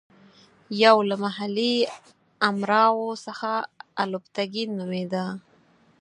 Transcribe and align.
یو 0.83 0.97
له 1.09 1.15
محلي 1.23 1.75
امراوو 2.49 3.11
څخه 3.25 3.51
الپتکین 4.03 4.69
نومېده. 4.77 5.25